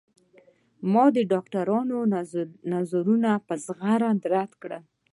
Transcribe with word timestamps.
ما 0.93 1.05
د 1.15 1.17
ډاکترانو 1.31 1.97
نظرونه 2.73 3.31
په 3.47 3.53
زغرده 3.65 4.27
رد 4.33 4.51
کړل. 4.61 4.83